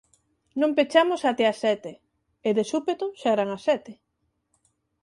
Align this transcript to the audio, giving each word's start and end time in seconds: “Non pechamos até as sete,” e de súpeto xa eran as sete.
“Non 0.59 0.71
pechamos 0.77 1.21
até 1.23 1.43
as 1.51 1.57
sete,” 1.65 1.91
e 2.47 2.49
de 2.57 2.63
súpeto 2.71 3.05
xa 3.19 3.29
eran 3.35 3.49
as 3.55 3.63
sete. 3.67 3.91